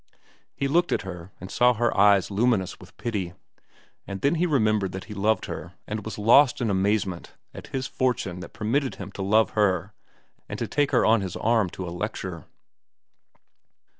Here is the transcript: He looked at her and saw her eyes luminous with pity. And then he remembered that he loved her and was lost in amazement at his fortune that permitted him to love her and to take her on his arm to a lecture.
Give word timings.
He 0.55 0.67
looked 0.67 0.91
at 0.91 1.03
her 1.03 1.29
and 1.39 1.51
saw 1.51 1.75
her 1.75 1.95
eyes 1.95 2.31
luminous 2.31 2.79
with 2.79 2.97
pity. 2.97 3.33
And 4.07 4.21
then 4.21 4.33
he 4.33 4.47
remembered 4.47 4.93
that 4.93 5.03
he 5.03 5.13
loved 5.13 5.45
her 5.45 5.73
and 5.85 6.03
was 6.03 6.17
lost 6.17 6.59
in 6.59 6.71
amazement 6.71 7.35
at 7.53 7.67
his 7.67 7.85
fortune 7.85 8.39
that 8.39 8.49
permitted 8.49 8.95
him 8.95 9.11
to 9.11 9.21
love 9.21 9.51
her 9.51 9.93
and 10.49 10.57
to 10.57 10.65
take 10.67 10.89
her 10.89 11.05
on 11.05 11.21
his 11.21 11.35
arm 11.35 11.69
to 11.69 11.85
a 11.87 11.93
lecture. 11.93 12.45